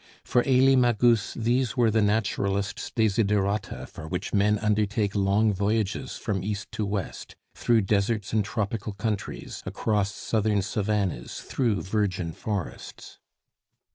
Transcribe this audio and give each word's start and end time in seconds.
For 0.23 0.41
Elie 0.47 0.75
Magus 0.77 1.35
these 1.35 1.77
were 1.77 1.91
the 1.91 2.01
naturalist's 2.01 2.89
desiderata 2.89 3.85
for 3.85 4.07
which 4.07 4.33
men 4.33 4.57
undertake 4.57 5.13
long 5.15 5.53
voyages 5.53 6.17
from 6.17 6.41
east 6.43 6.71
to 6.71 6.87
west, 6.87 7.35
through 7.53 7.81
deserts 7.81 8.33
and 8.33 8.43
tropical 8.43 8.93
countries, 8.93 9.61
across 9.63 10.11
southern 10.11 10.63
savannahs, 10.63 11.41
through 11.41 11.83
virgin 11.83 12.31
forests. 12.31 13.19